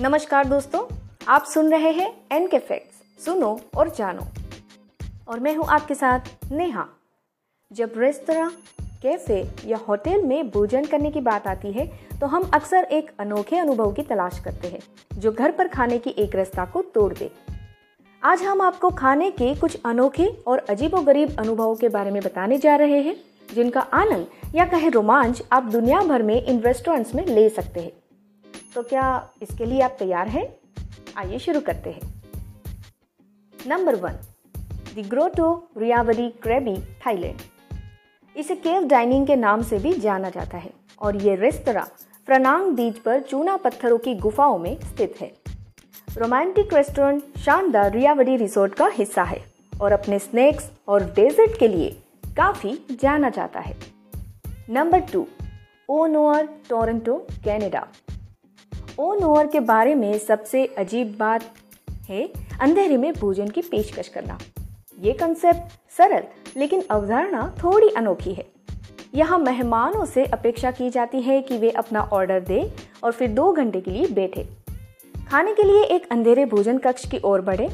[0.00, 0.80] नमस्कार दोस्तों,
[1.28, 4.22] आप सुन रहे हैं एन के फैक्ट्स सुनो और जानो।
[5.28, 6.86] और मैं हूँ आपके साथ नेहा।
[7.70, 8.48] जब रेस्तरा
[9.02, 11.86] कैफ़े या होटल में भोजन करने की बात आती है
[12.20, 14.80] तो हम अक्सर एक अनोखे अनुभव की तलाश करते हैं,
[15.12, 17.30] जो घर पर खाने की एक रास्ता को तोड़ दे।
[18.22, 22.76] आज हम आपको खाने के कुछ अनोखे और अजीबोगरीब अनुभवों के बारे में बताने जा
[22.76, 23.16] रहे हैं,
[23.54, 27.92] जिनका आनंद या कहे रोमांच आप दुनिया भर में इन रेस्टोरेंट्स में ले सकते हैं।
[28.74, 29.04] तो क्या
[29.42, 30.46] इसके लिए आप तैयार हैं?
[31.16, 32.22] आइए शुरू करते हैं।
[33.54, 34.18] Number one
[34.96, 37.40] the Grotto Rayavadee Krabi Thailand
[38.36, 41.86] इसे केव डाइनिंग के नाम से भी जाना जाता है और ये रेस्तरा
[42.28, 45.32] प्रनांग बीच पर चूना पत्थरों की गुफाओं में स्थित है।
[46.18, 49.42] रोमांटिक रेस्टोरेंट शानदार रियावरी रिसोर्ट का हिस्सा है
[49.80, 51.90] और अपने स्नैक्स और डेजर्ट के लिए
[52.36, 53.76] काफ़ी जाना जाता है।
[54.70, 55.26] Number two
[55.88, 57.86] Onoir Toronto Canada
[59.00, 61.44] Onoir के बारे में सबसे अजीब बात
[62.08, 62.22] है
[62.60, 64.38] अंधेरे में भोजन की पेशकश करना।
[64.98, 66.24] ये कंसेप्ट सरल,
[66.56, 68.46] लेकिन अवधारणा थोड़ी अनोखी है।
[69.14, 72.70] यहाँ मेहमानों से अपेक्षा की जाती है कि वे अपना ऑर्डर दें
[73.04, 74.46] और फिर दो घंटे के लिए बैठे।
[75.28, 77.68] खाने के लिए एक अंधेरे भोजन कक्ष की ओर बढ़े।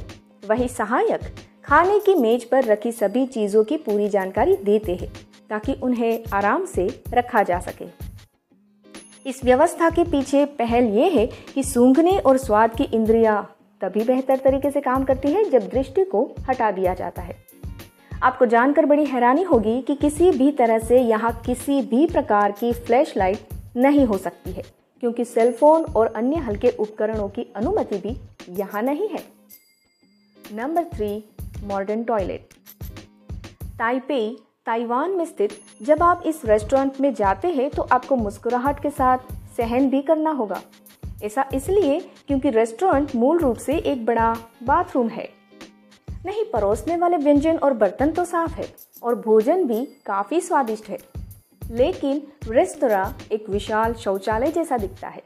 [0.48, 1.20] वही सहायक
[1.64, 5.12] खाने की मेज पर रखी सभी चीज़ों की पूरी जानकारी देते हैं,
[5.50, 8.05] ताकि उन्हें आराम से रखा जा सके।
[9.26, 13.42] इस व्यवस्था के पीछे पहल ये है कि सूंघने और स्वाद की इंद्रियाँ
[13.80, 17.36] तभी बेहतर तरीके से काम करती है जब दृष्टि को हटा दिया जाता है।
[18.22, 22.72] आपको जानकर बड़ी हैरानी होगी कि किसी भी तरह से यहाँ किसी भी प्रकार की
[22.74, 24.62] फ्लैश लाइट नहीं हो सकती है,
[25.02, 28.16] क्योंकि सेलफोन और अन्य हल्के उपकरणों की अनुमति भी
[28.60, 29.24] यहाँ नहीं है।
[30.54, 31.24] Number three
[31.64, 32.54] modern toilet
[33.78, 34.24] Taipei
[34.66, 35.50] Taiwan में स्थित,
[35.82, 39.18] जब आप इस रेस्टोरेंट में जाते हैं तो आपको मुस्कुराहट के साथ
[39.56, 40.60] सहन भी करना होगा।
[41.24, 45.28] ऐसा इसलिए क्योंकि रेस्टोरेंट मूल रूप से एक बड़ा बाथरूम है।
[46.26, 48.66] नहीं, परोसने वाले व्यंजन और बर्तन तो साफ़ है,
[49.02, 50.98] और भोजन भी काफ़ी स्वादिष्ट है।
[51.62, 55.22] लेकिन रेस्तरा एक विशाल शौचालय जैसा दिखता है।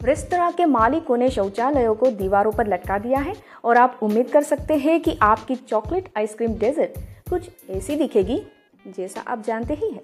[0.00, 3.34] रेस्तरा के मालिकों ने शौचालयों को दीवारों पर लटका दिया है,
[3.64, 8.40] और आप उम्मीद कर सकते हैं कि आपकी चॉकलेट आइसक्रीम डेजर्ट कुछ ऐसी दिखेगी
[8.86, 10.02] जैसा आप जानते ही हैं।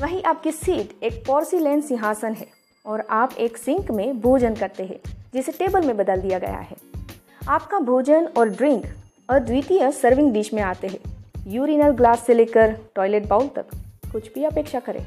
[0.00, 2.46] वहीं आपकी सीट एक पोर्सिलेन सिंहासन है
[2.86, 4.98] और आप एक सिंक में भोजन करते हैं,
[5.34, 6.76] जिसे टेबल में बदल दिया गया है।
[7.48, 8.84] आपका भोजन और ड्रिंक
[9.28, 10.98] अद्वितीय सर्विंग डिश में आते हैं।
[11.46, 13.66] यूरिनल ग्लास से लेकर टॉयलेट बाउल तक
[14.12, 15.06] कुछ भी अपेक्षा करें।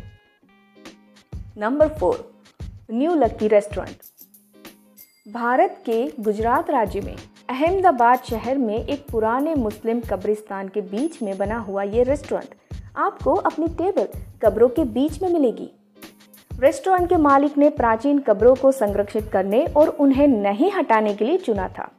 [1.57, 2.31] Number four,
[2.91, 3.97] new lucky restaurant.
[5.33, 7.15] Bharat के गुजरात राज्य में
[7.49, 12.53] अहमदाबाद शहर में एक पुराने मुस्लिम कब्रिस्तान के बीच में बना हुआ ये रेस्टोरेंट
[12.97, 14.07] आपको अपनी टेबल
[14.43, 15.69] कब्रों के बीच में मिलेगी।
[16.51, 21.37] रेस्टोरेंट के मालिक ने प्राचीन कब्रों को संरक्षित करने और उन्हें नहीं हटाने के लिए
[21.37, 21.89] चुना था।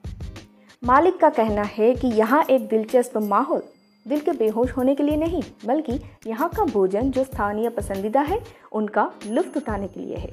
[0.83, 3.63] मालिक का कहना है कि यहाँ एक दिलचस्प माहौल,
[4.07, 8.41] दिल के बेहोश होने के लिए नहीं, बल्कि यहाँ का भोजन जो स्थानीय पसंदीदा है,
[8.73, 10.31] उनका लुफ्त उठाने के लिए है।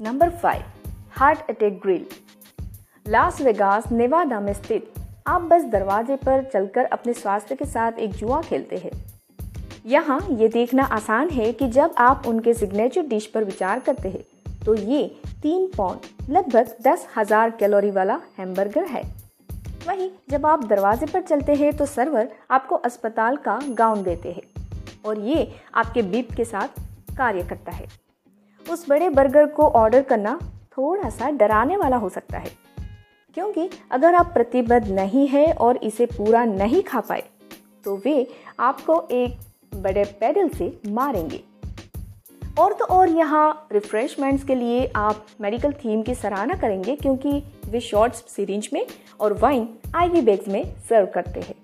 [0.00, 0.62] Number five
[1.12, 2.06] heart attack grill
[3.06, 4.92] Las Vegas Nevada में स्थित।
[5.26, 8.90] आप बस दरवाजे पर चलकर अपने स्वास्थ्य के साथ एक जुआ खेलते हैं।
[9.86, 14.24] यहाँ ये देखना आसान है कि जब आप उनके सिग्नेचर डिश पर विचार करते हैं
[14.64, 15.02] तो ये
[15.42, 19.02] तीन पौंड लगभग दस हज़ार कैलोरी वाला हैमबर्गर है।
[19.86, 24.42] वहीं जब आप दरवाजे पर चलते हैं तो सर्वर आपको अस्पताल का गाउन देते हैं
[25.06, 26.80] और ये आपके बीप के साथ
[27.16, 27.86] कार्य करता है।
[28.66, 30.38] उस बड़े बर्गर को ऑर्डर करना
[30.72, 32.63] थोड़ा सा डराने वाला हो सकता है।
[33.34, 37.22] क्योंकि अगर आप प्रतिबद्ध नहीं है और इसे पूरा नहीं खा पाए
[37.84, 38.26] तो वे
[38.60, 39.38] आपको एक
[39.74, 41.42] बड़े पैडल से मारेंगे।
[42.58, 47.80] और तो और यहाँ रिफ्रेशमेंट्स के लिए आप मेडिकल थीम की सराहना करेंगे क्योंकि वे
[47.80, 48.86] शॉर्ट्स सीरिंज में
[49.20, 51.54] और वाइन आईवी बैग्स में सर्व करते हैं।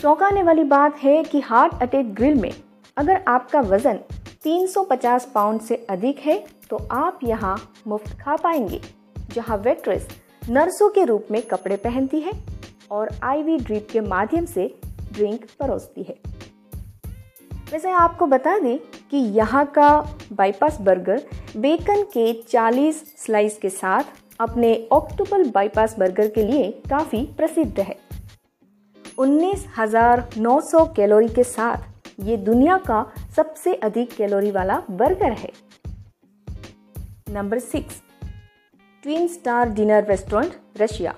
[0.00, 2.52] चौंकाने वाली बात है कि हार्ट अटैक ग्रिल में
[2.96, 3.98] अगर आपका वज़न
[4.44, 7.56] 350 पाउंड से अधिक है तो आप यहाँ
[7.86, 8.80] मुफ़्त खा पाएँगे,
[9.34, 10.08] जहाँ वेट्रेस
[10.48, 12.32] नर्सों के रूप में कपड़े पहनती है
[12.90, 14.66] और आईवी ड्रिप के माध्यम से
[15.12, 16.14] ड्रिंक परोसती है।
[17.72, 18.78] वैसे आपको बता दें
[19.10, 19.88] कि यहाँ का
[20.32, 21.22] बाईपास बर्गर
[21.56, 24.04] बेकन के 40 स्लाइस के साथ
[24.40, 27.96] अपने ऑक्टोपल बाईपास बर्गर के लिए काफ़ी प्रसिद्ध है।
[29.18, 33.04] 19,900 कैलोरी के साथ ये दुनिया का
[33.36, 35.52] सबसे अधिक कैलोरी वाला बर्गर है।
[37.30, 38.02] Number six
[39.04, 41.14] twin star diner restaurant Russia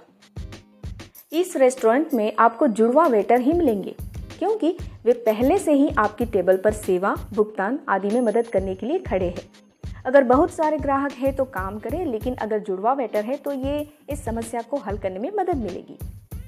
[1.32, 3.94] इस रेस्टोरेंट में आपको जुड़वा वेटर ही मिलेंगे,
[4.38, 4.70] क्योंकि
[5.04, 8.98] वे पहले से ही आपकी टेबल पर सेवा, भुगतान आदि में मदद करने के लिए
[8.98, 13.36] खड़े हैं। अगर बहुत सारे ग्राहक हैं तो काम करें, लेकिन अगर जुड़वा वेटर है
[13.36, 15.98] तो ये इस समस्या को हल करने में मदद मिलेगी।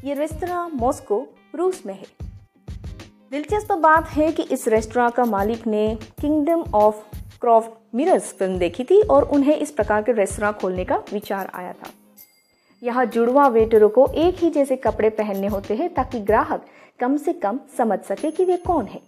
[0.08, 2.06] ये रेस्तरा मॉस्को रूस में है।
[3.30, 5.86] दिलचस्प बात है कि इस रेस्तरा का मालिक ने
[6.20, 7.04] kingdom of
[7.42, 11.72] crooked mirrors film देखी थी और उन्हें इस प्रकार के रेस्तरा खोलने का विचार आया
[11.72, 11.90] था।
[12.82, 16.66] यहाँ जुड़वा वेटरों को एक ही जैसे कपड़े पहनने होते हैं ताकि ग्राहक
[17.00, 19.00] कम से कम समझ सके कि वे कौन है।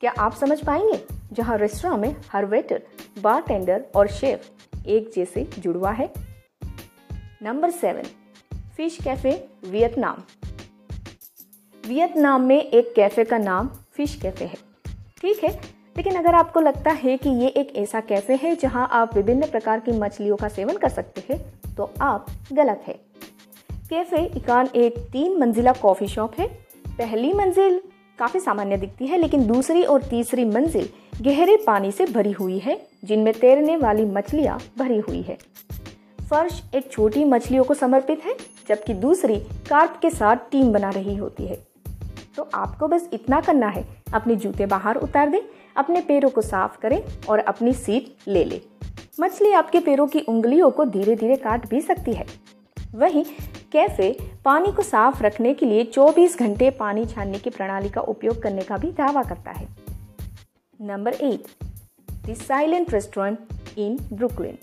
[0.00, 1.00] क्या आप समझ पाएँगे?
[1.32, 2.82] जहाँ रेस्टोरेंट में हर वेटर
[3.20, 4.50] बारटेंडर और शेफ
[4.86, 6.12] एक जैसे जुड़वा है।
[7.42, 8.02] Number seven
[8.76, 9.32] fish cafe
[9.66, 10.22] Vietnam
[11.84, 14.56] Vietnam में एक कैफ़े का नाम फ़िश कैफ़े है।
[15.20, 15.73] ठीक है?
[15.96, 19.80] लेकिन अगर आपको लगता है कि ये एक ऐसा कैफ़े है जहाँ आप विभिन्न प्रकार
[19.80, 22.94] की मछलियों का सेवन कर सकते हैं तो आप गलत है।
[23.90, 26.46] कैफ़े इकान एक तीन मंजिला कॉफ़ी शॉप है।
[26.88, 27.80] पहली मंजिल
[28.18, 30.88] काफ़ी सामान्य दिखती है, लेकिन दूसरी और तीसरी मंजिल
[31.22, 35.36] गहरे पानी से भरी हुई है, जिनमें तैरने वाली मछलियाँ भरी हुई है।
[36.30, 38.36] फर्श एक छोटी मछलियों को समर्पित है,
[38.68, 39.36] जबकि दूसरी
[39.68, 41.73] कार्प के साथ टीम बना रही होती है।
[42.36, 43.84] तो आपको बस इतना करना है।
[44.14, 45.40] अपने जूते बाहर उतार दें,
[45.76, 48.60] अपने पैरों को साफ़ करें और अपनी सीट ले लें।
[49.20, 52.26] मछली आपके पैरों की उंगलियों को धीरे धीरे काट भी सकती है।
[52.94, 53.24] वहीं
[53.72, 58.42] कैफ़े पानी को साफ़ रखने के लिए 24 घंटे पानी छानने की प्रणाली का उपयोग
[58.42, 59.68] करने का भी दावा करता है।
[60.80, 61.46] Number eight
[62.30, 63.38] the silent restaurant
[63.78, 64.58] in Brooklyn.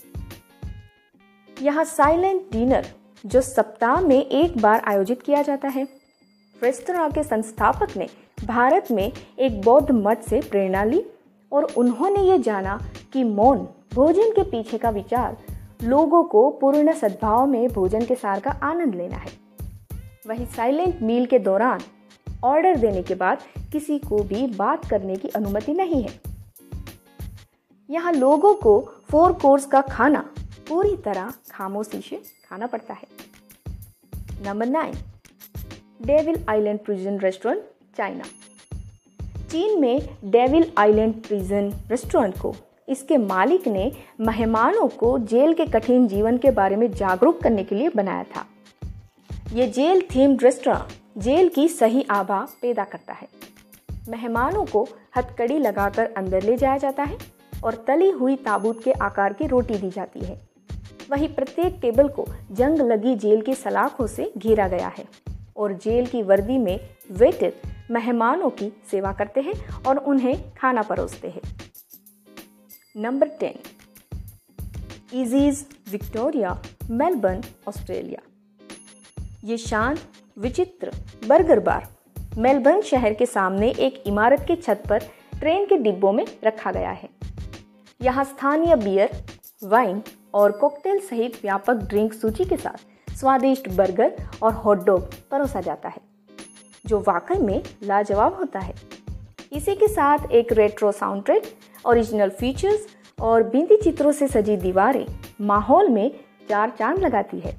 [1.62, 2.86] यहाँ साइलेंट डिनर
[3.26, 6.01] जो सप्ताह में एक बार आयोजित किया जाता है।
[6.62, 8.06] रेस्तोरां के संस्थापक ने
[8.44, 11.02] भारत में एक बौद्ध मठ से प्रेरणा ली
[11.52, 12.78] और उन्होंने ये जाना
[13.12, 15.36] कि मौन, भोजन के पीछे का विचार,
[15.82, 19.30] लोगों को पूर्ण सद्भाव में भोजन के सार का आनंद लेना है।
[20.26, 21.80] वही साइलेंट मील के दौरान
[22.44, 23.42] ऑर्डर देने के बाद
[23.72, 26.20] किसी को भी बात करने की अनुमति नहीं है।
[27.88, 28.80] यहाँ लोगों को
[29.10, 30.24] फोर कोर्स का खाना
[30.68, 33.06] पूरी तरह खामोशी से खाना पड़ता है।
[34.46, 34.94] Number nine
[36.06, 37.62] devil island prison restaurant,
[37.96, 38.24] China.
[39.50, 42.54] चीन में डेविल आइलैंड प्रिजन रेस्टोरेंट को
[42.88, 43.90] इसके मालिक ने
[44.20, 48.46] मेहमानों को जेल के कठिन जीवन के बारे में जागरूक करने के लिए बनाया था।
[49.52, 53.28] ये जेल थीम रेस्टोरेंट जेल की सही आभा पैदा करता है।
[54.08, 57.18] मेहमानों को हथकड़ी लगाकर अंदर ले जाया जाता है
[57.64, 60.40] और तली हुई ताबूत के आकार की रोटी दी जाती है।
[61.10, 65.04] वही प्रत्येक टेबल को जंग लगी जेल की सलाखों से घेरा गया है।
[65.56, 66.78] और जेल की वर्दी में
[67.12, 67.52] वेटर
[67.90, 69.54] मेहमानों की सेवा करते हैं
[69.84, 71.42] और उन्हें खाना परोसते हैं।
[72.96, 73.58] Number ten
[75.12, 76.60] Easey's Victoria
[76.90, 78.22] Melbourne Australia
[79.44, 79.98] ये शांत,
[80.38, 80.92] विचित्र
[81.28, 81.88] बर्गर बार
[82.38, 84.98] मेलबर्न शहर के सामने एक इमारत के छत पर
[85.38, 87.08] ट्रेन के डिब्बों में रखा गया है।
[88.00, 89.10] यहाँ स्थानीय बियर
[89.62, 90.02] वाइन
[90.34, 94.12] और कॉकटेल सहित व्यापक ड्रिंक सूची के साथ स्वादिष्ट बर्गर
[94.42, 96.00] और हॉटडॉग परोसा जाता है,
[96.84, 98.74] जो वाकई में लाजवाब होता है।
[99.52, 101.52] इसी के साथ एक retro sound track
[101.86, 102.86] original features
[103.18, 105.06] और बिंदी चित्रों से सजी दीवारें
[105.42, 106.10] माहौल में
[106.48, 107.56] चार चाँद लगाती है।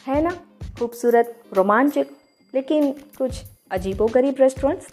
[0.00, 0.30] है ना?
[0.78, 2.06] खूबसूरत, रोमांचक,
[2.54, 4.86] लेकिन कुछ अजीबो गरीब रेस्टोरेंट्स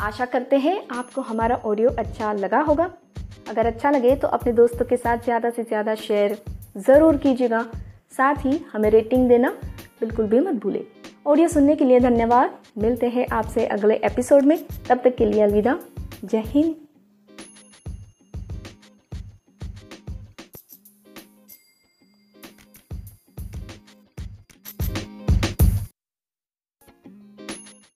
[0.00, 2.90] आशा करते हैं आपको हमारा ऑडियो अच्छा लगा होगा।
[3.48, 6.36] अगर अच्छा लगे तो अपने दोस्तों के साथ ज़्यादा से ज़्यादा शेयर
[6.76, 7.64] ज़रूर कीजिएगा।
[8.16, 9.50] साथ ही हमें रेटिंग देना
[10.00, 10.82] बिल्कुल भी मत भूलें
[11.26, 15.42] ऑडियो सुनने के लिए धन्यवाद। मिलते हैं आपसे अगले एपिसोड में। तब तक के लिए
[15.42, 15.78] अलविदा।
[16.24, 16.74] जय हिंद।